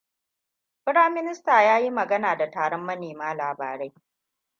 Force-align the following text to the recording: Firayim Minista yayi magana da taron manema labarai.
Firayim 0.83 1.13
Minista 1.13 1.61
yayi 1.63 1.89
magana 1.91 2.35
da 2.37 2.51
taron 2.51 2.81
manema 2.81 3.33
labarai. 3.33 3.93